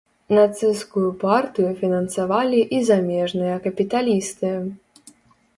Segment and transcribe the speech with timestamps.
[0.35, 4.55] Нацысцкую партыю фінансавалі і замежныя капіталісты.